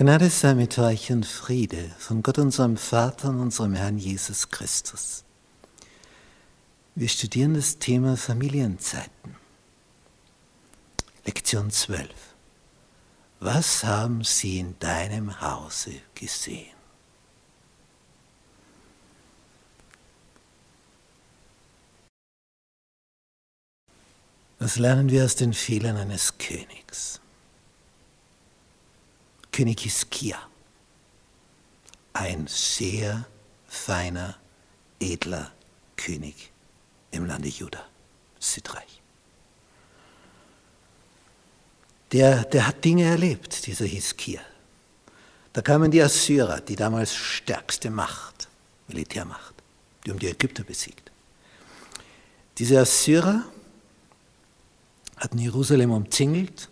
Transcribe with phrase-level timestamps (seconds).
[0.00, 5.24] Gnade sei mit euch und Friede von Gott unserem Vater und unserem Herrn Jesus Christus.
[6.94, 9.36] Wir studieren das Thema Familienzeiten.
[11.26, 12.08] Lektion 12.
[13.40, 16.74] Was haben Sie in deinem Hause gesehen?
[24.58, 27.20] Was lernen wir aus den Fehlern eines Königs?
[29.60, 30.38] König Hiskia,
[32.14, 33.26] ein sehr
[33.68, 34.38] feiner,
[34.98, 35.52] edler
[35.98, 36.50] König
[37.10, 37.84] im Lande Juda,
[38.38, 39.02] Südreich.
[42.10, 44.40] Der, der hat Dinge erlebt, dieser Hiskia.
[45.52, 48.48] Da kamen die Assyrer, die damals stärkste Macht,
[48.88, 49.56] Militärmacht,
[50.06, 51.12] die um die Ägypter besiegt.
[52.56, 53.44] Diese Assyrer
[55.18, 56.70] hatten Jerusalem umzingelt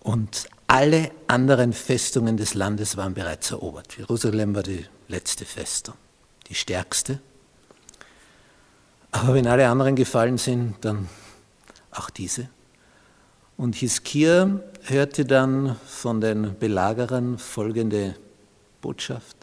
[0.00, 3.98] und alle anderen Festungen des Landes waren bereits erobert.
[3.98, 5.94] Jerusalem war die letzte Festung,
[6.46, 7.18] die stärkste.
[9.10, 11.08] Aber wenn alle anderen gefallen sind, dann
[11.90, 12.48] auch diese.
[13.56, 18.14] Und Hiskia hörte dann von den Belagerern folgende
[18.80, 19.36] Botschaft.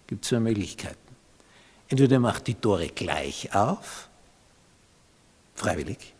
[0.00, 0.96] Es gibt zwei Möglichkeiten.
[1.88, 4.08] Entweder macht die Tore gleich auf,
[5.54, 6.14] freiwillig,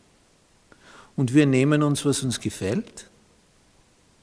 [1.16, 3.08] und wir nehmen uns, was uns gefällt,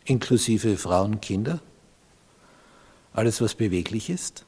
[0.05, 1.59] inklusive Frauen, Kinder,
[3.13, 4.45] alles, was beweglich ist.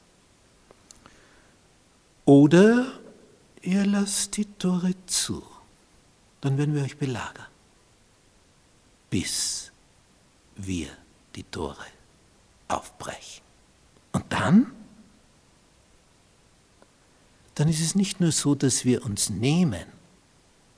[2.24, 2.86] Oder
[3.62, 5.42] ihr lasst die Tore zu,
[6.40, 7.46] dann werden wir euch belagern,
[9.10, 9.72] bis
[10.56, 10.88] wir
[11.34, 11.86] die Tore
[12.68, 13.42] aufbrechen.
[14.12, 14.72] Und dann?
[17.54, 19.86] Dann ist es nicht nur so, dass wir uns nehmen,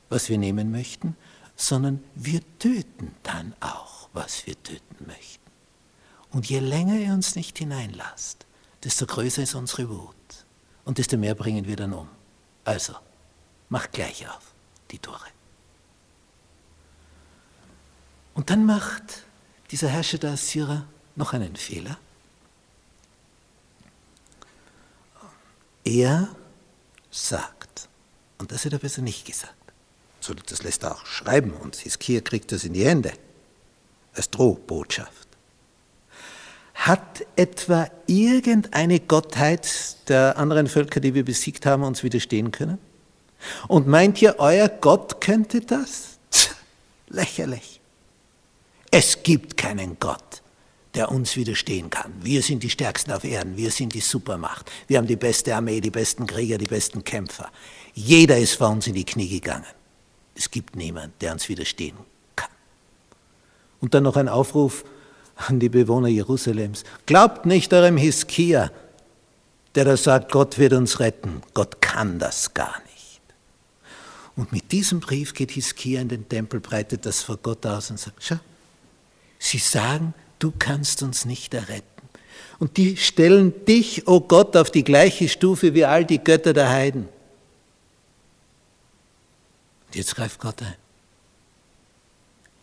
[0.09, 1.17] was wir nehmen möchten,
[1.57, 3.50] sondern wir töten dann
[4.31, 5.51] was wir töten möchten.
[6.31, 8.47] Und je länger ihr uns nicht hineinlasst,
[8.85, 10.15] desto größer ist unsere Wut
[10.85, 12.09] und desto mehr bringen wir dann um.
[12.65, 12.95] Also,
[13.69, 14.55] macht gleich auf
[14.93, 15.27] die Tore.
[18.35, 19.25] Und dann macht
[19.73, 20.87] dieser Herrscher der Assyrer
[21.17, 21.99] noch einen Fehler.
[25.83, 26.29] Er
[27.11, 27.89] sagt,
[28.39, 29.55] und das hat er besser nicht gesagt,
[30.21, 33.13] so, das lässt er auch schreiben und Hiskia kriegt das in die Hände
[34.15, 35.29] als Drohbotschaft.
[36.75, 42.79] Hat etwa irgendeine Gottheit der anderen Völker, die wir besiegt haben, uns widerstehen können?
[43.69, 46.19] Und meint ihr, euer Gott könnte das?
[46.31, 46.51] Tch,
[47.09, 47.81] lächerlich.
[48.91, 50.43] Es gibt keinen Gott,
[50.95, 52.13] der uns widerstehen kann.
[52.23, 54.71] Wir sind die Stärksten auf Erden, wir sind die Supermacht.
[54.89, 57.51] Wir haben die beste Armee, die besten Krieger, die besten Kämpfer.
[57.95, 59.67] Jeder ist vor uns in die Knie gegangen.
[60.35, 61.97] Es gibt niemanden, der uns widerstehen.
[63.81, 64.85] Und dann noch ein Aufruf
[65.49, 66.85] an die Bewohner Jerusalems.
[67.07, 68.71] Glaubt nicht eurem Hiskia,
[69.75, 71.43] der da sagt, Gott wird uns retten.
[71.55, 73.21] Gott kann das gar nicht.
[74.37, 77.99] Und mit diesem Brief geht Hiskia in den Tempel, breitet das vor Gott aus und
[77.99, 78.39] sagt, schau,
[79.39, 81.85] sie sagen, du kannst uns nicht erretten.
[82.59, 86.53] Und die stellen dich, o oh Gott, auf die gleiche Stufe wie all die Götter
[86.53, 87.09] der Heiden.
[89.87, 90.77] Und jetzt greift Gott ein.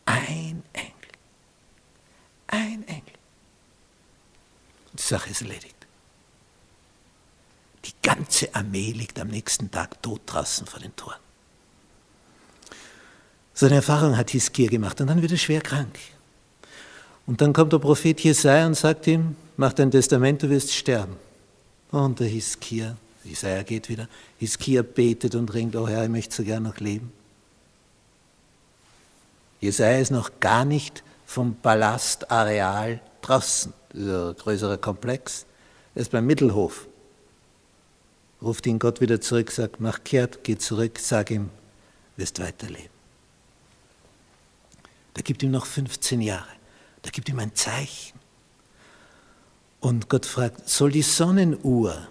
[0.05, 0.97] Ein Engel
[2.47, 3.03] ein Engel.
[4.97, 5.75] Die Sache ist erledigt.
[7.85, 11.19] Die ganze Armee liegt am nächsten Tag tot draußen vor den Toren.
[13.53, 15.97] So eine Erfahrung hat Hiskia gemacht und dann wird er schwer krank.
[17.25, 21.15] Und dann kommt der Prophet Jesaja und sagt ihm, mach dein Testament, du wirst sterben.
[21.91, 26.43] Und der Hiskia, Jesaja geht wieder, Hiskia betet und ringt, oh Herr, ich möchte so
[26.43, 27.11] gern noch leben.
[29.59, 35.45] Jesaja ist noch gar nicht vom Palastareal draußen, dieser größere Komplex,
[35.95, 36.87] er ist beim Mittelhof.
[38.41, 41.49] Ruft ihn Gott wieder zurück, sagt, mach kehrt, geh zurück, sag ihm,
[42.15, 42.95] wirst weiterleben.
[45.13, 46.47] Da gibt ihm noch 15 Jahre,
[47.01, 48.17] da gibt ihm ein Zeichen.
[49.79, 52.07] Und Gott fragt, soll die Sonnenuhr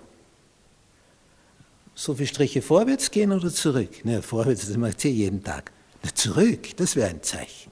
[1.94, 4.04] so viele Striche vorwärts gehen oder zurück?
[4.04, 5.72] Ne, vorwärts, das macht sie jeden Tag.
[6.02, 7.70] Na, zurück, das wäre ein Zeichen.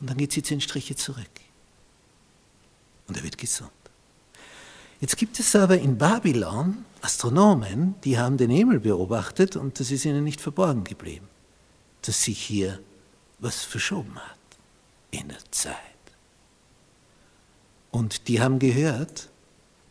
[0.00, 1.45] Und dann geht sie zehn Striche zurück.
[3.08, 3.70] Und er wird gesund.
[5.00, 10.04] Jetzt gibt es aber in Babylon Astronomen, die haben den Himmel beobachtet und das ist
[10.04, 11.28] ihnen nicht verborgen geblieben,
[12.02, 12.80] dass sich hier
[13.38, 14.38] was verschoben hat
[15.10, 15.76] in der Zeit.
[17.90, 19.28] Und die haben gehört,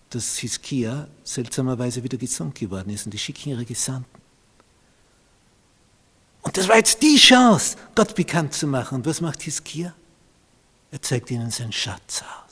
[0.10, 4.22] dass Hiskia seltsamerweise wieder gesund geworden ist und die schicken ihre Gesandten.
[6.42, 8.96] Und das war jetzt die Chance, Gott bekannt zu machen.
[8.96, 9.96] Und was macht Hiskia?
[10.92, 12.45] Er zeigt ihnen seinen Schatz aus.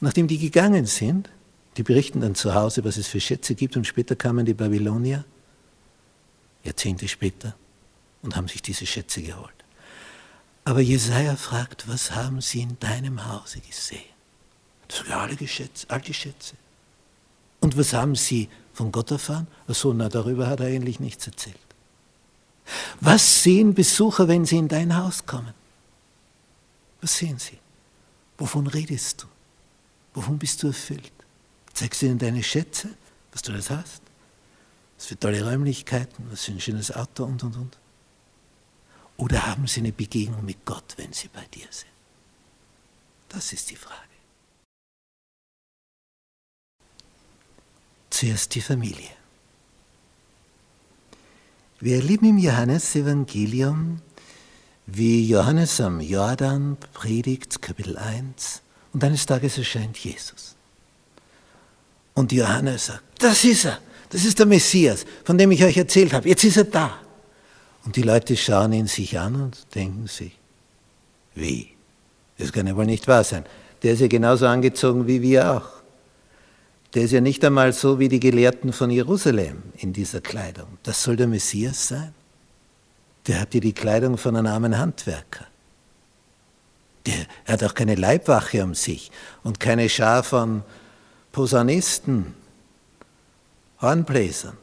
[0.00, 1.30] Nachdem die gegangen sind,
[1.76, 5.24] die berichten dann zu Hause, was es für Schätze gibt, und später kamen die Babylonier,
[6.64, 7.54] Jahrzehnte später,
[8.22, 9.52] und haben sich diese Schätze geholt.
[10.64, 14.02] Aber Jesaja fragt, was haben sie in deinem Hause gesehen?
[14.88, 16.54] Das sind alle Schätze, all die Schätze.
[17.60, 19.46] Und was haben sie von Gott erfahren?
[19.68, 21.58] Achso, na, darüber hat er eigentlich nichts erzählt.
[23.00, 25.54] Was sehen Besucher, wenn sie in dein Haus kommen?
[27.00, 27.58] Was sehen sie?
[28.38, 29.26] Wovon redest du?
[30.16, 31.12] Wovon bist du erfüllt?
[31.74, 32.88] Zeigst du ihnen deine Schätze,
[33.32, 34.00] was du das hast?
[34.96, 37.78] Was für tolle Räumlichkeiten, was für ein schönes Auto und und und.
[39.18, 41.92] Oder haben sie eine Begegnung mit Gott, wenn sie bei dir sind?
[43.28, 44.00] Das ist die Frage.
[48.08, 49.10] Zuerst die Familie.
[51.78, 54.00] Wir erleben im Johannesevangelium,
[54.86, 58.62] wie Johannes am Jordan predigt, Kapitel 1,
[58.96, 60.56] und eines Tages erscheint Jesus.
[62.14, 63.78] Und Johannes sagt, das ist er,
[64.08, 66.98] das ist der Messias, von dem ich euch erzählt habe, jetzt ist er da.
[67.84, 70.38] Und die Leute schauen ihn sich an und denken sich,
[71.34, 71.68] wie?
[72.38, 73.44] Das kann ja wohl nicht wahr sein.
[73.82, 75.68] Der ist ja genauso angezogen wie wir auch.
[76.94, 80.78] Der ist ja nicht einmal so wie die Gelehrten von Jerusalem in dieser Kleidung.
[80.84, 82.14] Das soll der Messias sein?
[83.26, 85.48] Der hat ja die Kleidung von einem armen Handwerker.
[87.06, 89.10] Der hat auch keine Leibwache um sich
[89.42, 90.62] und keine Schar von
[91.32, 92.34] Posaunisten,
[93.80, 94.56] Hornbläsern.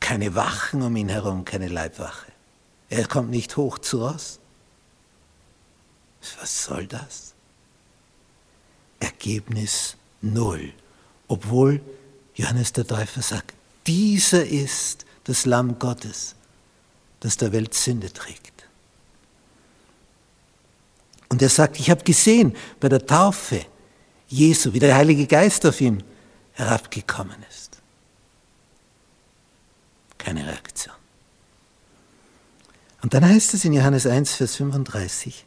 [0.00, 2.32] Keine Wachen um ihn herum, keine Leibwache.
[2.88, 4.40] Er kommt nicht hoch zu uns.
[6.40, 7.34] Was soll das?
[9.00, 10.72] Ergebnis null
[11.32, 11.80] obwohl
[12.34, 13.54] Johannes der Täufer sagt,
[13.86, 16.34] dieser ist das Lamm Gottes,
[17.20, 18.51] das der Welt Sünde trägt.
[21.32, 23.64] Und er sagt, ich habe gesehen bei der Taufe
[24.28, 26.02] Jesu, wie der Heilige Geist auf ihn
[26.52, 27.78] herabgekommen ist.
[30.18, 30.94] Keine Reaktion.
[33.00, 35.46] Und dann heißt es in Johannes 1, Vers 35,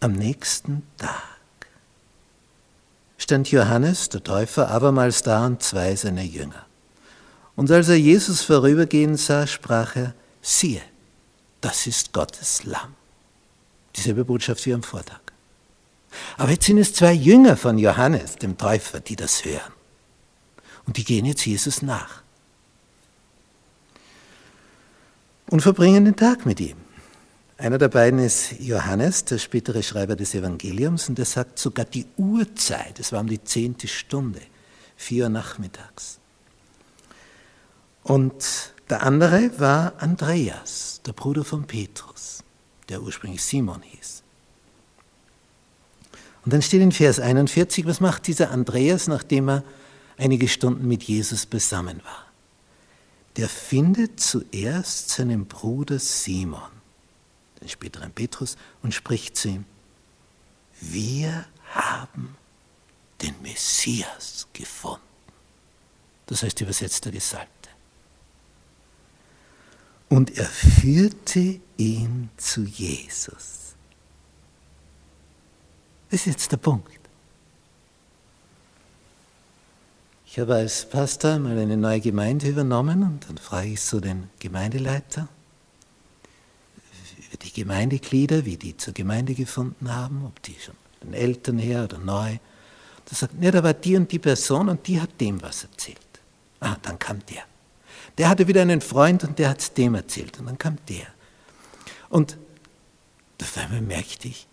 [0.00, 1.22] am nächsten Tag
[3.16, 6.66] stand Johannes, der Täufer, abermals da und zwei seiner Jünger.
[7.54, 10.12] Und als er Jesus vorübergehen sah, sprach er,
[10.42, 10.82] siehe,
[11.60, 12.96] das ist Gottes Lamm.
[13.96, 15.20] Dieselbe Botschaft wie am Vortag.
[16.36, 19.72] Aber jetzt sind es zwei Jünger von Johannes, dem Täufer, die das hören.
[20.86, 22.22] Und die gehen jetzt Jesus nach.
[25.50, 26.76] Und verbringen den Tag mit ihm.
[27.56, 32.06] Einer der beiden ist Johannes, der spätere Schreiber des Evangeliums, und er sagt sogar die
[32.16, 34.40] Uhrzeit, es war um die zehnte Stunde,
[34.96, 36.18] vier Uhr nachmittags.
[38.02, 42.42] Und der andere war Andreas, der Bruder von Petrus,
[42.88, 44.22] der ursprünglich Simon hieß.
[46.44, 49.64] Und dann steht in Vers 41, was macht dieser Andreas, nachdem er
[50.18, 52.26] einige Stunden mit Jesus beisammen war?
[53.36, 56.74] Der findet zuerst seinen Bruder Simon
[57.64, 59.64] den späteren Petrus, und spricht zu ihm,
[60.80, 62.36] wir haben
[63.22, 65.00] den Messias gefunden.
[66.26, 67.70] Das heißt übersetzt der Gesalbte.
[70.10, 73.74] Und er führte ihn zu Jesus.
[76.10, 76.90] Das ist jetzt der Punkt.
[80.26, 84.30] Ich habe als Pastor mal eine neue Gemeinde übernommen und dann frage ich so den
[84.40, 85.28] Gemeindeleiter,
[87.42, 91.98] die Gemeindeglieder, wie die zur Gemeinde gefunden haben, ob die schon den Eltern her oder
[91.98, 92.38] neu.
[93.04, 96.00] Da sagt, ja, da war die und die Person und die hat dem was erzählt.
[96.58, 97.44] Ah, dann kam der.
[98.18, 101.06] Der hatte wieder einen Freund und der hat es dem erzählt und dann kam der.
[102.08, 102.38] Und
[103.42, 104.46] auf einmal merkte ich,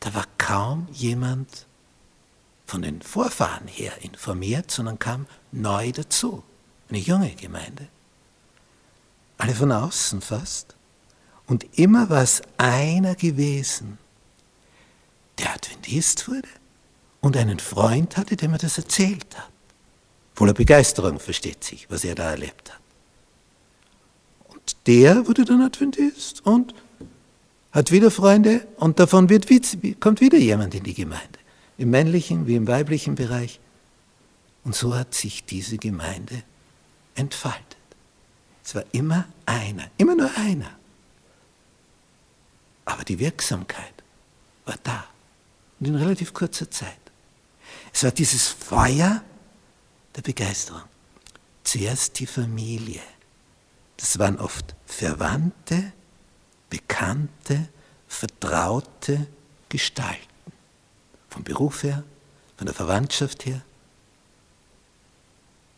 [0.00, 1.66] da war kaum jemand
[2.66, 6.42] von den Vorfahren her informiert, sondern kam neu dazu.
[6.88, 7.88] Eine junge Gemeinde.
[9.38, 10.74] Alle von außen fast.
[11.46, 13.98] Und immer war es einer gewesen,
[15.38, 16.48] der Adventist wurde
[17.20, 19.50] und einen Freund hatte, dem er das erzählt hat.
[20.34, 22.80] Voller Begeisterung versteht sich, was er da erlebt hat.
[24.86, 26.74] Der wurde dann Adventist und
[27.72, 29.46] hat wieder Freunde und davon wird,
[30.00, 31.38] kommt wieder jemand in die Gemeinde.
[31.78, 33.60] Im männlichen wie im weiblichen Bereich.
[34.64, 36.42] Und so hat sich diese Gemeinde
[37.14, 37.76] entfaltet.
[38.64, 40.70] Es war immer einer, immer nur einer.
[42.84, 43.92] Aber die Wirksamkeit
[44.64, 45.04] war da
[45.78, 46.96] und in relativ kurzer Zeit.
[47.92, 49.22] Es war dieses Feuer
[50.16, 50.82] der Begeisterung.
[51.62, 53.02] Zuerst die Familie.
[53.96, 55.92] Das waren oft Verwandte,
[56.68, 57.68] Bekannte,
[58.08, 59.26] vertraute
[59.68, 60.52] Gestalten,
[61.28, 62.02] vom Beruf her,
[62.56, 63.62] von der Verwandtschaft her.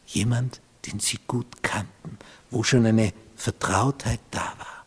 [0.06, 2.18] Jemand, den sie gut kannten,
[2.50, 4.84] wo schon eine Vertrautheit da war.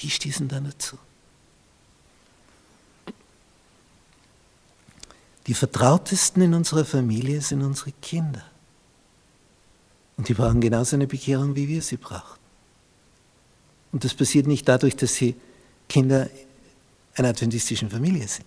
[0.00, 0.98] Die stießen dann dazu.
[5.46, 8.44] Die vertrautesten in unserer Familie sind unsere Kinder.
[10.20, 12.38] Und die brauchen genauso eine Bekehrung, wie wir sie brauchen.
[13.90, 15.34] Und das passiert nicht dadurch, dass sie
[15.88, 16.28] Kinder
[17.14, 18.44] einer adventistischen Familie sind.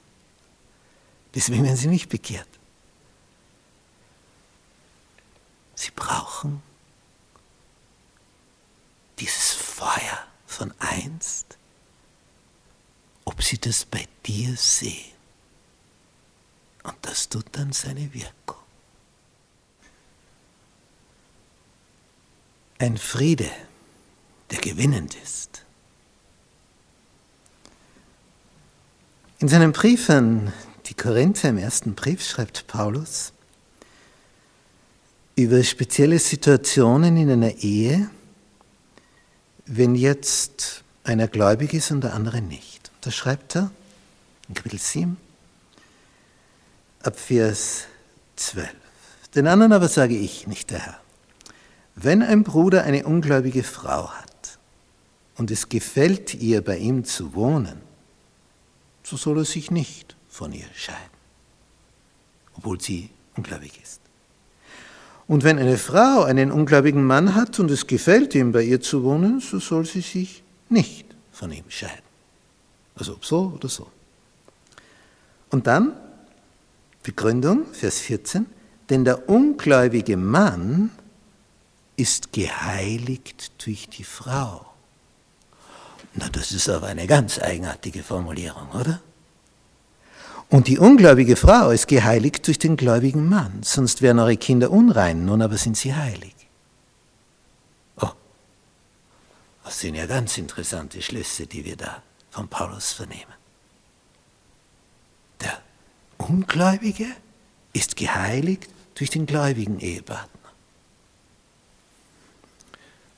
[1.33, 2.47] Deswegen werden sie nicht bekehrt.
[5.73, 6.61] Sie brauchen
[9.17, 11.57] dieses Feuer von einst,
[13.25, 15.11] ob sie das bei dir sehen.
[16.83, 18.62] Und das tut dann seine Wirkung.
[22.83, 23.49] Ein Friede,
[24.51, 25.63] der gewinnend ist.
[29.39, 30.51] In seinem Brief an
[30.87, 33.31] die Korinther im ersten Brief schreibt Paulus
[35.37, 38.09] über spezielle Situationen in einer Ehe,
[39.65, 42.91] wenn jetzt einer gläubig ist und der andere nicht.
[42.99, 43.71] Da schreibt er
[44.49, 45.15] in Kapitel 7
[47.01, 47.85] ab Vers
[48.35, 48.69] 12.
[49.35, 51.02] Den anderen aber sage ich, nicht der Herr.
[51.95, 54.59] Wenn ein Bruder eine ungläubige Frau hat
[55.37, 57.81] und es gefällt ihr, bei ihm zu wohnen,
[59.03, 60.99] so soll er sich nicht von ihr scheiden,
[62.55, 64.01] obwohl sie ungläubig ist.
[65.27, 69.03] Und wenn eine Frau einen ungläubigen Mann hat und es gefällt ihm, bei ihr zu
[69.03, 72.03] wohnen, so soll sie sich nicht von ihm scheiden.
[72.95, 73.87] Also ob so oder so.
[75.49, 75.93] Und dann
[77.03, 78.45] Begründung, Vers 14,
[78.89, 80.91] denn der ungläubige Mann
[81.95, 84.65] ist geheiligt durch die Frau.
[86.15, 89.01] Na, das ist aber eine ganz eigenartige Formulierung, oder?
[90.49, 95.25] Und die ungläubige Frau ist geheiligt durch den gläubigen Mann, sonst wären eure Kinder unrein,
[95.25, 96.35] nun aber sind sie heilig.
[97.99, 98.11] Oh,
[99.63, 103.33] das sind ja ganz interessante Schlüsse, die wir da von Paulus vernehmen.
[105.41, 105.59] Der
[106.19, 107.07] Ungläubige
[107.73, 110.42] ist geheiligt durch den gläubigen Ehepartner.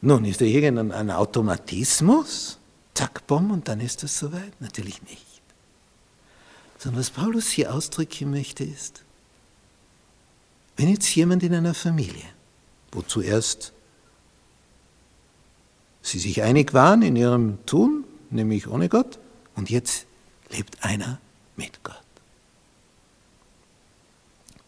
[0.05, 2.57] Nun, ist da irgendein Automatismus?
[2.93, 4.61] Zack, bumm, und dann ist es soweit?
[4.61, 5.41] Natürlich nicht.
[6.77, 9.03] Sondern was Paulus hier ausdrücken möchte ist,
[10.77, 12.25] wenn jetzt jemand in einer Familie,
[12.91, 13.73] wo zuerst
[16.01, 19.17] sie sich einig waren in ihrem Tun, nämlich ohne Gott,
[19.55, 20.05] und jetzt
[20.51, 21.19] lebt einer
[21.55, 22.05] mit Gott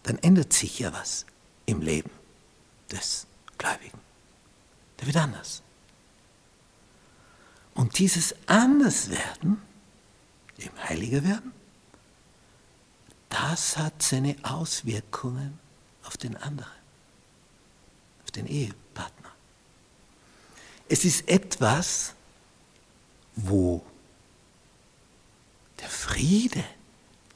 [0.08, 1.25] dann ändert sich ja was
[1.65, 2.10] im Leben
[2.91, 3.27] des
[3.58, 4.00] Gläubigen.
[4.99, 5.61] Der wird anders.
[7.73, 9.61] Und dieses Anderswerden,
[10.57, 11.53] im Heiliger werden,
[13.29, 15.59] das hat seine Auswirkungen
[16.03, 16.71] auf den anderen,
[18.23, 19.31] auf den Ehepartner.
[20.89, 22.13] Es ist etwas,
[23.35, 23.85] wo
[25.79, 26.63] der Friede,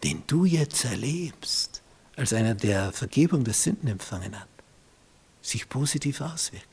[0.03, 1.81] den du jetzt erlebst,
[2.15, 4.47] als einer, der Vergebung der Sünden empfangen hat,
[5.41, 6.67] sich positiv auswirkt,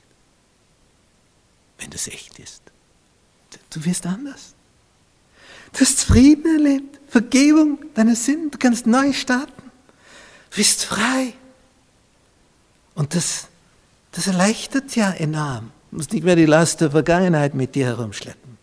[1.78, 2.62] wenn das echt ist.
[3.70, 4.54] Du wirst anders.
[5.72, 9.70] Du hast Frieden erlebt, Vergebung deiner Sünden, du kannst neu starten,
[10.50, 11.34] du bist frei.
[12.94, 13.46] Und das,
[14.12, 15.70] das erleichtert ja enorm.
[15.90, 18.58] Du musst nicht mehr die Last der Vergangenheit mit dir herumschleppen.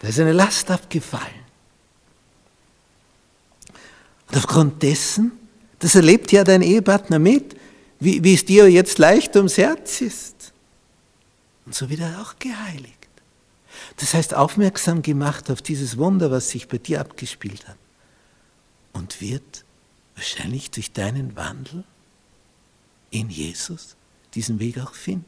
[0.00, 1.42] Da ist eine Last abgefallen.
[4.28, 5.32] Und aufgrund dessen,
[5.78, 7.54] das erlebt ja dein Ehepartner mit,
[8.00, 10.41] wie, wie es dir jetzt leicht ums Herz ist.
[11.66, 13.08] Und so wird er auch geheiligt.
[13.96, 17.76] Das heißt, aufmerksam gemacht auf dieses Wunder, was sich bei dir abgespielt hat.
[18.92, 19.64] Und wird
[20.14, 21.84] wahrscheinlich durch deinen Wandel
[23.10, 23.96] in Jesus
[24.34, 25.24] diesen Weg auch finden.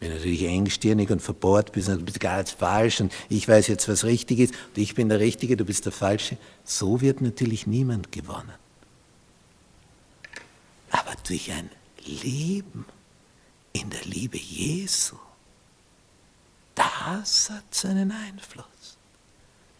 [0.00, 3.66] Wenn du natürlich engstirnig und verbohrt bist, und du bist ganz falsch und ich weiß
[3.66, 7.20] jetzt, was richtig ist und ich bin der Richtige, du bist der Falsche, so wird
[7.20, 8.52] natürlich niemand gewonnen.
[10.90, 11.68] Aber durch ein
[12.06, 12.84] Leben
[13.72, 15.16] in der Liebe Jesu,
[16.74, 18.96] das hat seinen Einfluss.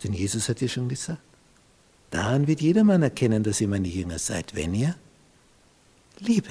[0.03, 1.21] Denn Jesus hat ja schon gesagt,
[2.11, 4.95] daran wird jedermann erkennen, dass ihr meine Jünger seid, wenn ihr
[6.19, 6.51] Liebe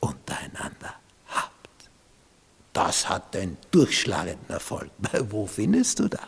[0.00, 0.94] untereinander
[2.74, 4.90] das hat den durchschlagenden Erfolg.
[5.30, 6.20] Wo findest du das?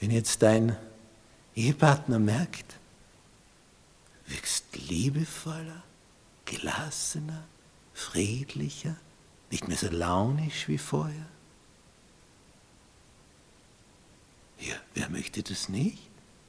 [0.00, 0.76] Wenn jetzt dein
[1.56, 2.76] Ehepartner merkt,
[4.28, 5.82] wirkst liebevoller,
[6.48, 7.44] gelassener,
[7.94, 8.96] friedlicher,
[9.50, 11.26] nicht mehr so launisch wie vorher,
[14.98, 15.98] Wer möchte das nicht?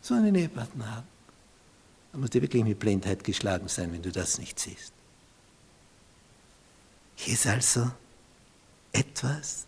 [0.02, 1.08] So einen Ehepartner haben.
[2.12, 4.92] Da muss dir wirklich mit Blindheit geschlagen sein, wenn du das nicht siehst.
[7.16, 7.92] Hier ist also
[8.92, 9.68] etwas,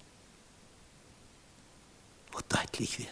[2.32, 3.10] wo deutlich wird,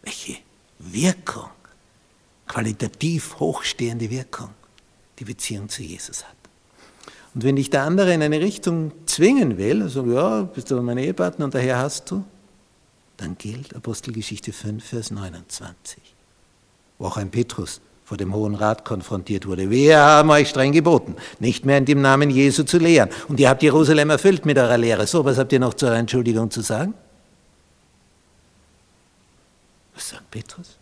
[0.00, 0.38] welche
[0.78, 1.50] Wirkung,
[2.46, 4.54] qualitativ hochstehende Wirkung
[5.22, 6.34] die Beziehung zu Jesus hat.
[7.32, 10.98] Und wenn dich der andere in eine Richtung zwingen will, also ja, bist du mein
[10.98, 12.24] Ehepartner und daher hast du,
[13.18, 16.02] dann gilt Apostelgeschichte 5, Vers 29,
[16.98, 19.70] wo auch ein Petrus vor dem Hohen Rat konfrontiert wurde.
[19.70, 23.08] Wir haben euch streng geboten, nicht mehr in dem Namen Jesu zu lehren.
[23.28, 25.06] Und ihr habt Jerusalem erfüllt mit eurer Lehre.
[25.06, 26.94] So, was habt ihr noch zur Entschuldigung zu sagen?
[29.94, 30.76] Was sagt Petrus?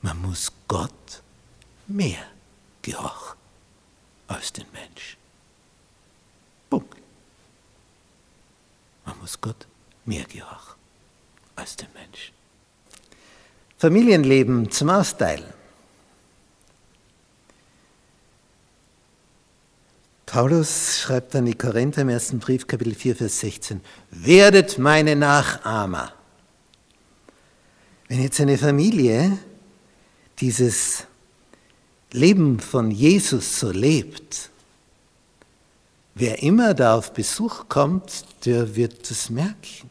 [0.00, 1.22] Man muss Gott
[1.86, 2.37] mehr
[2.90, 3.36] gehorchen
[4.28, 5.18] als den Menschen.
[6.70, 6.96] Punkt.
[9.04, 9.66] Man muss Gott
[10.04, 10.74] mehr gehorchen
[11.56, 12.34] als den Menschen.
[13.78, 15.52] Familienleben zum Austeilen.
[20.26, 23.80] Paulus schreibt an die Korinther im ersten Brief, Kapitel 4, Vers 16,
[24.10, 26.12] werdet meine Nachahmer.
[28.08, 29.38] Wenn jetzt eine Familie
[30.38, 31.06] dieses
[32.12, 34.50] Leben von Jesus so lebt,
[36.14, 39.90] wer immer da auf Besuch kommt, der wird es merken,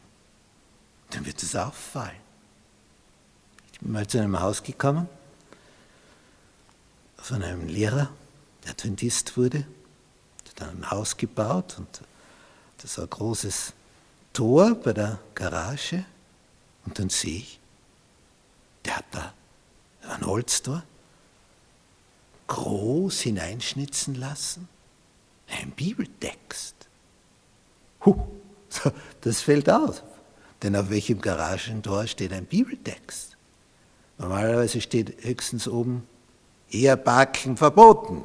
[1.10, 2.16] dann wird es auffallen.
[3.72, 5.08] Ich bin mal zu einem Haus gekommen
[7.18, 8.10] von einem Lehrer,
[8.64, 9.66] der Adventist wurde
[10.58, 12.00] dann ein Haus gebaut und
[12.78, 13.72] das war ein großes
[14.32, 16.04] Tor bei der Garage
[16.84, 17.60] und dann sehe ich,
[18.84, 19.32] der hat da
[20.08, 20.82] ein Holztor
[22.48, 24.68] groß hineinschnitzen lassen,
[25.48, 26.74] ein Bibeltext.
[28.04, 28.16] Huh,
[29.20, 30.02] das fällt auf,
[30.62, 33.36] denn auf welchem Garagentor steht ein Bibeltext?
[34.18, 36.06] Normalerweise steht höchstens oben
[36.70, 38.24] Ehebacken verboten.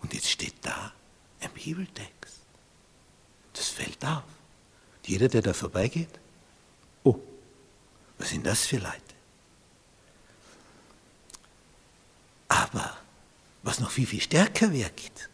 [0.00, 0.92] Und jetzt steht da
[1.40, 2.40] ein Bibeltext.
[3.54, 4.22] Das fällt auf.
[5.04, 6.20] Jeder, der da vorbeigeht,
[7.02, 7.18] oh,
[8.18, 9.00] was sind das für Leute?
[12.48, 12.98] Aber
[13.68, 15.28] was noch viel, viel stärker wirkt,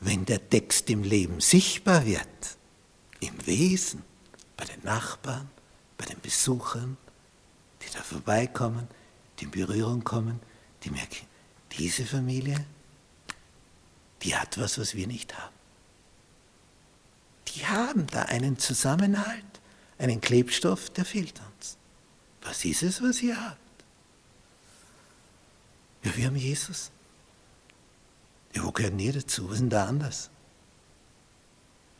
[0.00, 2.58] wenn der Text im Leben sichtbar wird,
[3.20, 4.02] im Wesen,
[4.54, 5.48] bei den Nachbarn,
[5.96, 6.98] bei den Besuchern,
[7.80, 8.86] die da vorbeikommen,
[9.38, 10.40] die in Berührung kommen,
[10.84, 11.26] die merken,
[11.78, 12.66] diese Familie,
[14.20, 15.54] die hat was, was wir nicht haben.
[17.54, 19.60] Die haben da einen Zusammenhalt,
[19.96, 21.78] einen Klebstoff, der fehlt uns.
[22.42, 23.84] Was ist es, was ihr habt?
[26.04, 26.90] Ja, wir haben Jesus.
[28.58, 29.46] Ja, wo gehören ihr dazu?
[29.46, 30.30] Was ist denn da anders?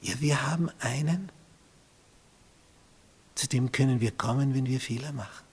[0.03, 1.31] Ja, wir haben einen,
[3.37, 5.45] zu dem können wir kommen, wenn wir Fehler machen.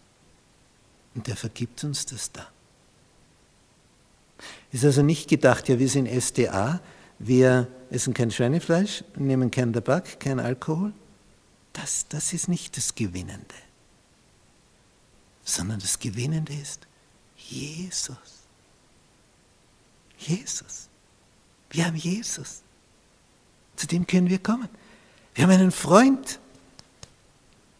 [1.13, 2.47] Und der vergibt uns das da.
[4.71, 6.81] Ist also nicht gedacht, ja, wir sind SDA,
[7.19, 10.91] wir essen kein Schweinefleisch, nehmen keinen Tabak, kein Alkohol.
[11.73, 13.55] Das, das ist nicht das Gewinnende,
[15.43, 16.87] sondern das Gewinnende ist
[17.37, 18.17] Jesus.
[20.17, 20.89] Jesus.
[21.69, 22.61] Wir haben Jesus.
[23.75, 24.69] Zu dem können wir kommen.
[25.33, 26.39] Wir haben einen Freund,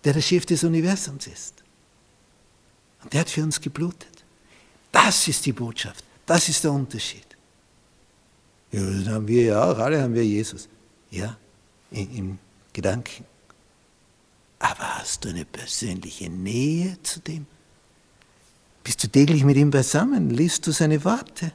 [0.04, 1.63] der der Chef des Universums ist.
[3.04, 4.24] Und der hat für uns geblutet.
[4.91, 6.04] Das ist die Botschaft.
[6.26, 7.26] Das ist der Unterschied.
[8.71, 10.67] Ja, das haben wir ja auch, alle haben wir Jesus.
[11.12, 11.38] Ja,
[11.91, 12.39] im
[12.74, 13.26] Gedanken.
[14.60, 17.45] Aber hast du eine persönliche Nähe zu dem?
[18.84, 20.30] Bist du täglich mit ihm beisammen?
[20.30, 21.52] Liest du seine Worte?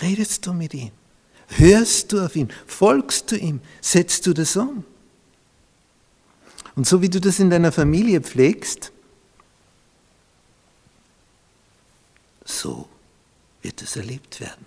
[0.00, 0.92] Redest du mit ihm?
[1.48, 2.50] Hörst du auf ihn?
[2.66, 3.60] Folgst du ihm?
[3.80, 4.84] Setzt du das um?
[6.76, 8.90] Und so wie du das in deiner Familie pflegst,
[12.44, 12.88] so
[13.62, 14.64] wird es erlebt werden.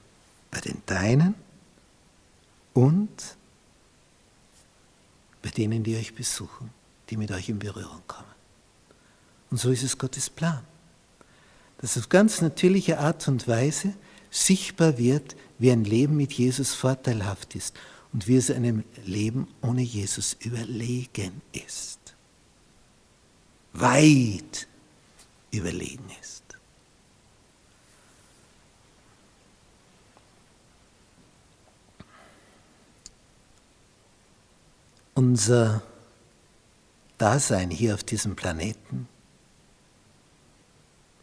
[0.49, 1.35] Bei den Deinen
[2.73, 3.37] und
[5.41, 6.71] bei denen, die euch besuchen,
[7.09, 8.27] die mit euch in Berührung kommen.
[9.49, 10.63] Und so ist es Gottes Plan,
[11.79, 13.93] dass auf ganz natürliche Art und Weise
[14.45, 17.75] sichtbar wird, wie ein Leben mit Jesus vorteilhaft ist
[18.13, 22.15] und wie es einem Leben ohne Jesus überlegen ist.
[23.73, 24.67] Weit
[25.51, 26.37] überlegen ist.
[35.17, 35.81] unser
[37.17, 39.07] Dasein hier auf diesem Planeten,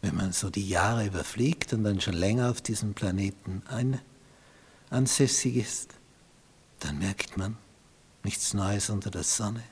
[0.05, 3.99] wenn man so die Jahre überfliegt und dann schon länger auf diesem Planeten ein,
[4.91, 5.95] ansässig ist,
[6.79, 7.57] dann merkt man
[8.23, 9.63] nichts Neues unter der Sonne,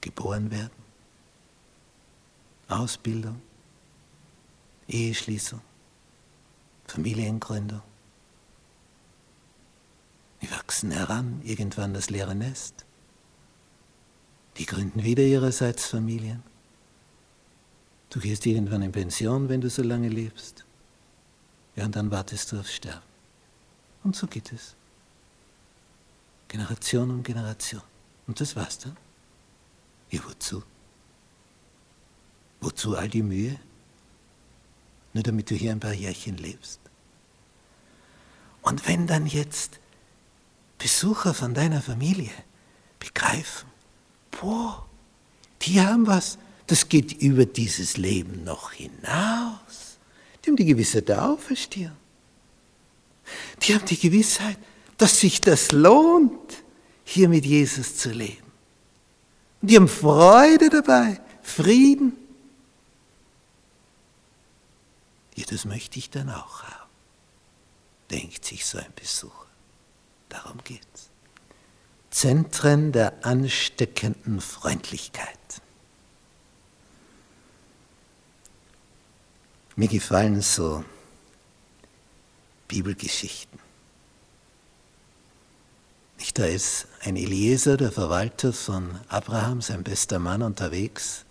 [0.00, 0.72] geboren werden,
[2.68, 3.42] Ausbildung,
[4.86, 5.60] Eheschließung,
[6.86, 7.82] Familiengründung.
[10.40, 12.86] Die wachsen heran, irgendwann das leere Nest.
[14.56, 16.42] Die gründen wieder ihrerseits Familien.
[18.10, 20.64] Du gehst irgendwann in Pension, wenn du so lange lebst.
[21.76, 23.02] Ja, und dann wartest du auf Sterben.
[24.02, 24.74] Und so geht es.
[26.48, 27.82] Generation um Generation.
[28.26, 28.96] Und das war's dann.
[30.10, 30.62] Ja, wozu?
[32.60, 33.58] Wozu all die Mühe?
[35.12, 36.80] Nur damit du hier ein paar Jährchen lebst.
[38.62, 39.78] Und wenn dann jetzt
[40.78, 42.32] Besucher von deiner Familie
[42.98, 43.68] begreifen,
[44.30, 44.86] boah,
[45.62, 46.38] die haben was,
[46.68, 49.96] das geht über dieses Leben noch hinaus.
[50.44, 51.96] Die haben die Gewissheit der Auferstehung.
[53.62, 54.58] Die haben die Gewissheit,
[54.98, 56.62] dass sich das lohnt,
[57.04, 58.52] hier mit Jesus zu leben.
[59.62, 62.12] Und die haben Freude dabei, Frieden.
[65.36, 66.90] Ja, das möchte ich dann auch haben,
[68.10, 69.46] denkt sich so ein Besucher.
[70.28, 71.08] Darum geht's.
[72.10, 75.37] Zentren der ansteckenden Freundlichkeit.
[79.78, 80.82] Mir gefallen so
[82.66, 83.60] Bibelgeschichten.
[86.18, 91.24] Nicht, da ist ein Eliezer, der Verwalter von Abraham, sein bester Mann, unterwegs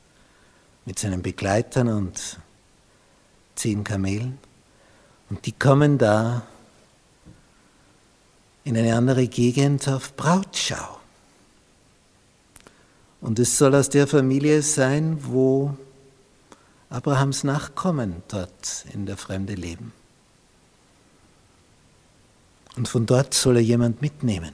[0.86, 2.40] mit seinen Begleitern und
[3.56, 4.38] zehn Kamelen.
[5.30, 6.48] Und die kommen da
[8.64, 11.02] in eine andere Gegend auf Brautschau.
[13.20, 15.76] Und es soll aus der Familie sein, wo
[16.90, 19.92] Abrahams Nachkommen dort in der Fremde leben.
[22.76, 24.54] Und von dort soll er jemand mitnehmen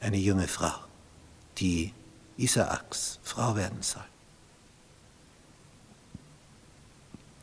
[0.00, 0.74] eine junge Frau,
[1.58, 1.92] die
[2.36, 4.04] Isaaks Frau werden soll.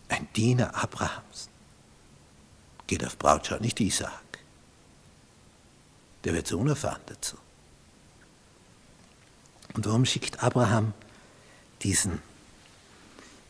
[0.08, 1.50] Ein Diener Abrahams
[2.88, 4.12] geht auf Brautschau, nicht Isaak.
[6.24, 7.38] Der wird zu unerfahren dazu.
[9.74, 10.94] Und warum schickt Abraham
[11.82, 12.22] diesen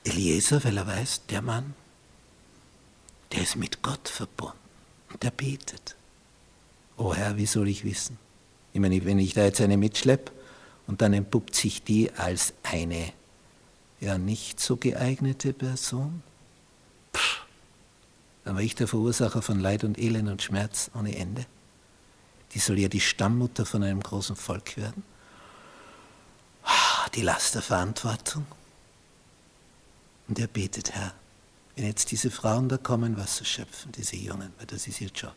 [0.06, 0.63] Eliezer?
[0.63, 1.74] Weil er weiß, der Mann,
[3.32, 4.58] der ist mit Gott verbunden
[5.12, 5.96] und der betet.
[6.98, 8.18] O Herr, wie soll ich wissen?
[8.74, 10.32] Ich meine, wenn ich da jetzt eine mitschleppe
[10.88, 13.12] und dann entpuppt sich die als eine
[14.00, 16.22] ja nicht so geeignete Person,
[17.13, 17.46] pff,
[18.44, 21.46] dann war ich der Verursacher von Leid und Elend und Schmerz ohne Ende.
[22.54, 25.04] Die soll ja die Stammmutter von einem großen Volk werden.
[26.63, 28.46] Ah, die Last der Verantwortung.
[30.28, 31.14] Und er betet, Herr,
[31.76, 35.36] wenn jetzt diese Frauen da kommen, Wasser schöpfen, diese Jungen, weil das ist ihr Job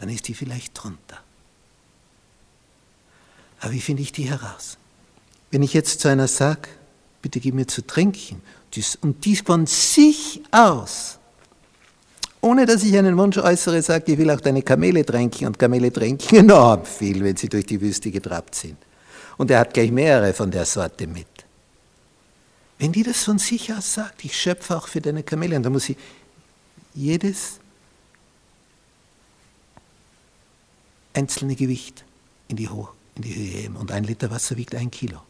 [0.00, 1.18] dann ist die vielleicht drunter.
[3.60, 4.78] Aber wie finde ich die heraus?
[5.50, 6.70] Wenn ich jetzt zu einer sage,
[7.20, 8.40] bitte gib mir zu trinken,
[9.02, 11.18] und dies von sich aus,
[12.40, 15.92] ohne dass ich einen Wunsch äußere, sage, ich will auch deine Kamele tränken und Kamele
[15.92, 18.78] tränken enorm viel, wenn sie durch die Wüste getrabt sind.
[19.36, 21.26] Und er hat gleich mehrere von der Sorte mit.
[22.80, 25.90] Wenn die das von sich aus sagt, ich schöpfe auch für deine Kamele, dann muss
[25.90, 25.98] ich
[26.94, 27.60] jedes
[31.12, 32.06] einzelne Gewicht
[32.48, 33.76] in die, Ho in die Höhe heben.
[33.76, 35.20] Und ein Liter Wasser wiegt ein Kilo.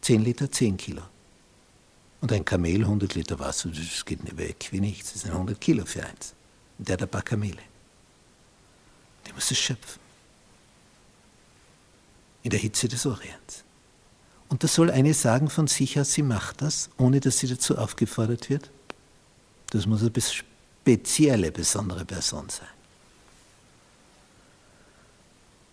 [0.00, 1.02] Zehn Liter, zehn Kilo.
[2.20, 5.12] Und ein Kamel, 100 Liter Wasser, das geht nicht weg wie nichts.
[5.12, 6.34] Das sind 100 Kilo für eins.
[6.78, 7.62] Und der hat ein paar Kamele.
[9.26, 10.00] Der muss es schöpfen.
[12.44, 13.63] In der Hitze des Orients.
[14.54, 17.76] Und da soll eine sagen von sich aus, sie macht das, ohne dass sie dazu
[17.76, 18.70] aufgefordert wird.
[19.70, 22.68] Das muss eine spezielle, besondere Person sein.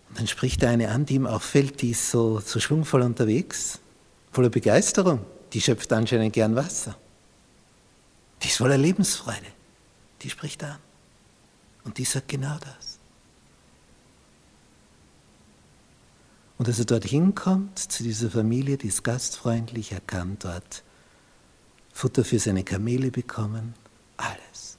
[0.08, 3.78] Und dann spricht er eine an, die ihm auffällt, die ist so, so schwungvoll unterwegs,
[4.32, 5.24] voller Begeisterung.
[5.52, 6.96] Die schöpft anscheinend gern Wasser.
[8.42, 9.46] Die ist voller Lebensfreude.
[10.22, 10.78] Die spricht an.
[11.84, 12.91] Und die sagt genau das.
[16.58, 20.82] Und als er dort hinkommt, zu dieser Familie, die ist gastfreundlich, er kann dort
[21.92, 23.74] Futter für seine Kamele bekommen,
[24.16, 24.78] alles.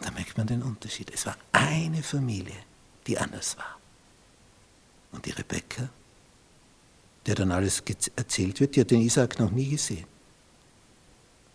[0.00, 1.10] Da merkt man den Unterschied.
[1.14, 2.56] Es war eine Familie
[3.06, 3.78] die anders war.
[5.12, 5.88] Und die Rebecca,
[7.24, 7.82] der dann alles
[8.16, 10.06] erzählt wird, die hat den Isaac noch nie gesehen.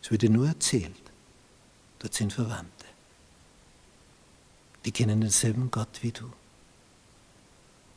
[0.01, 0.95] Es wird nur erzählt.
[1.99, 2.85] Dort sind Verwandte.
[4.85, 6.31] Die kennen denselben Gott wie du.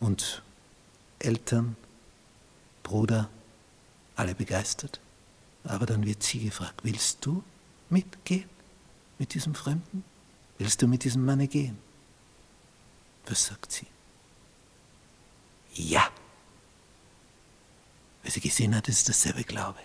[0.00, 0.42] Und
[1.18, 1.76] Eltern,
[2.82, 3.28] Bruder,
[4.16, 5.00] alle begeistert.
[5.64, 7.42] Aber dann wird sie gefragt, willst du
[7.88, 8.48] mitgehen
[9.18, 10.04] mit diesem Fremden?
[10.58, 11.78] Willst du mit diesem Manne gehen?
[13.26, 13.86] Was sagt sie?
[15.74, 16.08] Ja.
[18.22, 19.80] weil sie gesehen hat, ist dasselbe Glaube.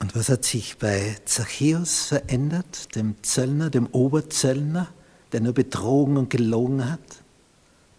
[0.00, 4.92] Und was hat sich bei Zachäus verändert, dem Zöllner, dem Oberzöllner,
[5.36, 7.22] der nur betrogen und gelogen hat,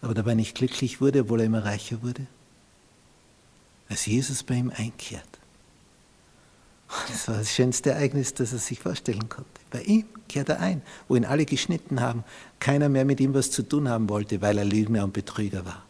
[0.01, 2.25] aber dabei nicht glücklich wurde, obwohl er immer reicher wurde?
[3.89, 5.29] Als Jesus bei ihm einkehrt.
[7.09, 9.51] Das war das schönste Ereignis, das er sich vorstellen konnte.
[9.69, 12.23] Bei ihm kehrt er ein, wo ihn alle geschnitten haben,
[12.59, 15.85] keiner mehr mit ihm was zu tun haben wollte, weil er Lügner und Betrüger war.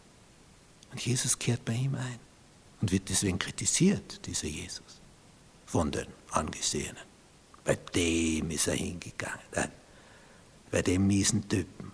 [0.90, 2.18] Und Jesus kehrt bei ihm ein
[2.82, 5.00] und wird deswegen kritisiert, dieser Jesus
[5.64, 7.08] von den Angesehenen.
[7.64, 9.40] Bei dem ist er hingegangen,
[10.70, 11.92] bei dem miesen Typen.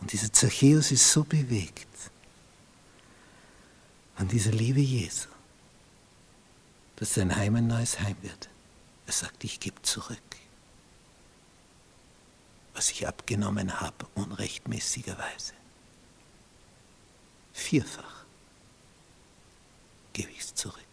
[0.00, 1.86] Und dieser Zachäus ist so bewegt
[4.16, 5.28] von dieser Liebe Jesu,
[6.96, 8.48] dass sein Heim ein neues Heim wird.
[9.06, 10.18] Er sagt, ich gebe zurück,
[12.74, 15.54] was ich abgenommen habe, unrechtmäßigerweise.
[17.52, 18.24] Vierfach
[20.12, 20.84] gebe ich es zurück.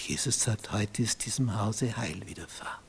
[0.00, 2.87] Jesus sagt, heute ist diesem Hause Heil widerfahren.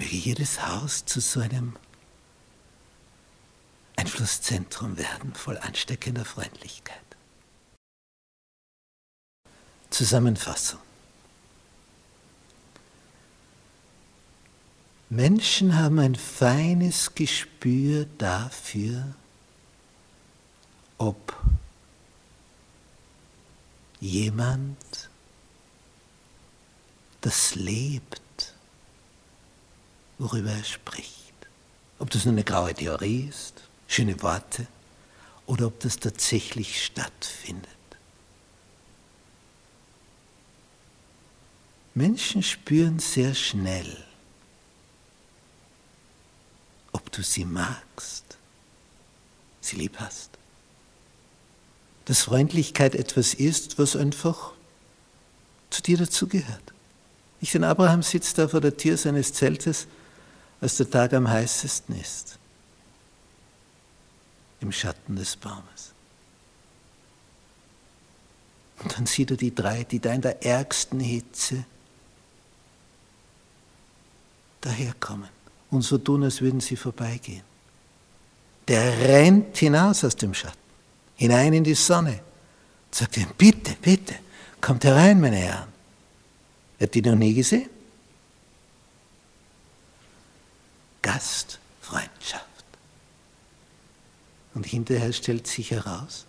[0.00, 1.76] Möge jedes Haus zu so einem
[3.96, 6.96] Einflusszentrum werden, voll ansteckender Freundlichkeit.
[9.90, 10.80] Zusammenfassung.
[15.10, 19.14] Menschen haben ein feines Gespür dafür,
[20.96, 21.36] ob
[24.00, 25.10] jemand,
[27.20, 28.49] das lebt,
[30.20, 31.34] worüber er spricht.
[31.98, 34.66] Ob das nur eine graue Theorie ist, schöne Worte,
[35.46, 37.68] oder ob das tatsächlich stattfindet.
[41.94, 44.04] Menschen spüren sehr schnell,
[46.92, 48.38] ob du sie magst,
[49.60, 50.30] sie lieb hast
[52.10, 54.50] dass Freundlichkeit etwas ist, was einfach
[55.70, 56.72] zu dir dazugehört.
[57.40, 59.86] Nicht denn Abraham sitzt da vor der Tür seines Zeltes,
[60.60, 62.38] als der Tag am heißesten ist,
[64.60, 65.92] im Schatten des Baumes.
[68.82, 71.64] Und dann sieht er die drei, die da in der ärgsten Hitze
[74.60, 75.28] daherkommen
[75.70, 77.42] und so tun, als würden sie vorbeigehen.
[78.68, 80.60] Der rennt hinaus aus dem Schatten
[81.20, 82.12] hinein in die Sonne.
[82.86, 84.14] Und sagt ihm, bitte, bitte,
[84.60, 85.68] kommt herein, meine Herren.
[86.78, 87.68] Er hat die noch nie gesehen.
[91.02, 92.44] Gastfreundschaft.
[94.54, 96.26] Und hinterher stellt sich heraus,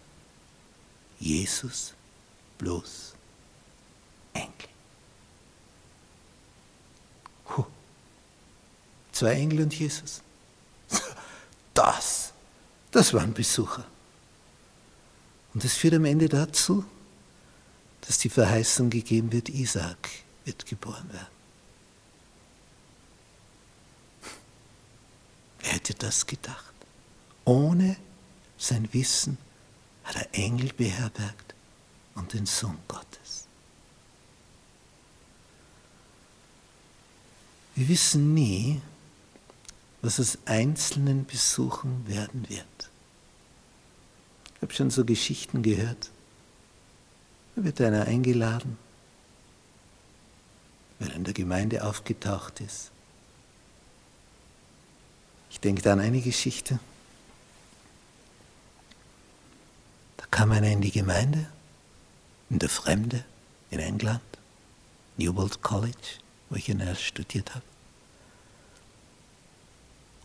[1.19, 1.93] Jesus
[2.57, 3.13] bloß
[4.33, 4.51] Engel.
[7.55, 7.65] Huh.
[9.11, 10.21] Zwei Engel und Jesus.
[11.73, 12.33] Das,
[12.91, 13.85] das waren Besucher.
[15.53, 16.83] Und das führt am Ende dazu,
[18.01, 20.09] dass die Verheißung gegeben wird, Isaak
[20.43, 21.40] wird geboren werden.
[25.61, 26.73] Wer hätte das gedacht?
[27.45, 27.97] Ohne
[28.57, 29.37] sein Wissen
[30.03, 31.53] hat er Engel beherbergt
[32.15, 33.45] und den Sohn Gottes.
[37.75, 38.81] Wir wissen nie,
[40.01, 42.65] was aus einzelnen Besuchen werden wird.
[44.55, 46.11] Ich habe schon so Geschichten gehört.
[47.55, 48.77] Da wird einer eingeladen,
[50.99, 52.91] weil er in der Gemeinde aufgetaucht ist.
[55.63, 56.79] Denke an eine Geschichte.
[60.17, 61.47] Da kam einer in die Gemeinde,
[62.49, 63.23] in der Fremde,
[63.69, 64.21] in England,
[65.17, 66.19] Newbold College,
[66.49, 67.65] wo ich in erst studiert habe.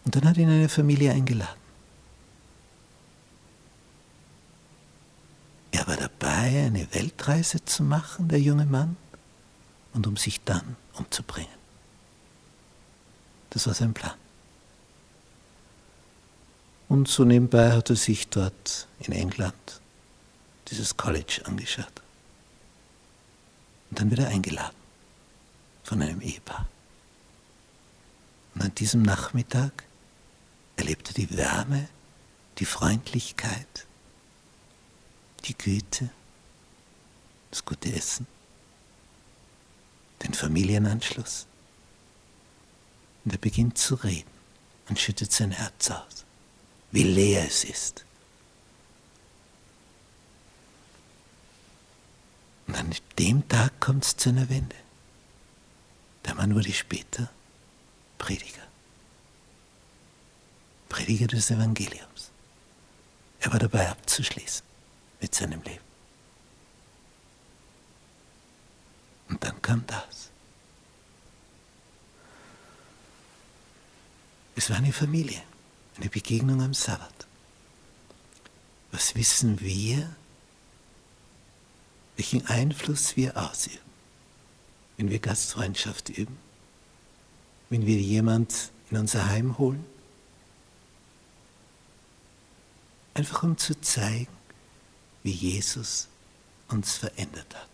[0.04, 1.60] Und dann hat ihn eine Familie eingeladen.
[5.72, 8.96] Er war dabei, eine Weltreise zu machen, der junge Mann,
[9.92, 11.52] und um sich dann umzubringen.
[13.50, 14.14] Das war sein Plan.
[16.88, 19.80] Und so nebenbei hat er sich dort in England
[20.68, 22.02] dieses College angeschaut.
[23.90, 24.76] Und dann wird er eingeladen
[25.82, 26.66] von einem Ehepaar.
[28.54, 29.84] Und an diesem Nachmittag
[30.76, 31.88] erlebt er die Wärme,
[32.58, 33.86] die Freundlichkeit,
[35.44, 36.10] die Güte,
[37.50, 38.26] das gute Essen,
[40.22, 41.46] den Familienanschluss.
[43.24, 44.30] Und er beginnt zu reden
[44.88, 46.25] und schüttet sein Herz aus,
[46.90, 48.04] wie leer es ist.
[52.66, 54.76] Und an dem Tag kommt es zu einer Wende.
[56.24, 57.30] Der Mann wurde später
[58.18, 58.62] Prediger.
[60.88, 62.30] Prediger des Evangeliums.
[63.40, 64.64] Er war dabei abzuschließen
[65.20, 65.84] mit seinem Leben.
[69.28, 70.30] Und dann kam das.
[74.56, 75.42] Es war eine Familie,
[75.96, 77.26] eine Begegnung am Sabbat.
[78.92, 80.14] Was wissen wir,
[82.16, 83.78] welchen Einfluss wir ausüben,
[84.96, 86.38] wenn wir Gastfreundschaft üben,
[87.70, 89.84] wenn wir jemand in unser Heim holen?
[93.14, 94.28] Einfach um zu zeigen,
[95.22, 96.08] wie Jesus
[96.68, 97.68] uns verändert hat.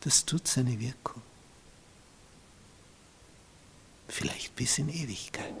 [0.00, 1.20] Das tut seine Wirkung.
[4.08, 5.54] Vielleicht bis in Ewigkeit.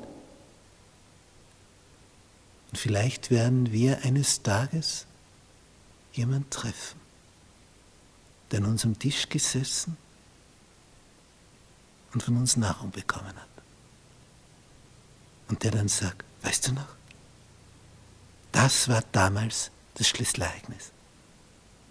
[2.70, 5.06] Und vielleicht werden wir eines Tages
[6.12, 7.00] jemand treffen,
[8.50, 9.96] der an unserem Tisch gesessen
[12.12, 13.48] und von uns Nahrung bekommen hat.
[15.48, 16.96] Und der dann sagt, weißt du noch,
[18.52, 20.90] das war damals das Schlüsselereignis.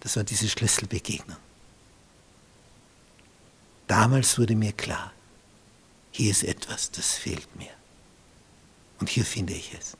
[0.00, 1.38] Das war diese Schlüsselbegegnung.
[3.86, 5.12] Damals wurde mir klar,
[6.10, 7.70] hier ist etwas, das fehlt mir.
[8.98, 9.96] Und hier finde ich es.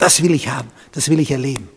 [0.00, 1.68] Das will ich haben, das will ich erleben.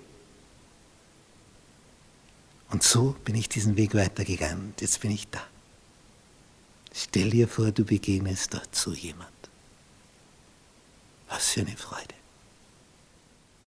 [2.71, 5.43] Und so bin ich diesen Weg weitergegangen und jetzt bin ich da.
[6.93, 9.29] Stell dir vor, du begegnest dort zu jemand.
[11.27, 12.15] Was für eine Freude.